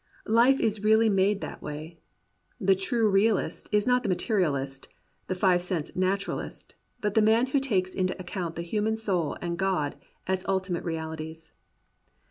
[0.33, 1.99] Life is really made that "way.
[2.59, 4.87] The true realist is not the materialist,
[5.27, 9.59] the five sense naturalist, but the man who takes into account the human soul and
[9.59, 9.95] God
[10.25, 11.51] as ultimate reali ties.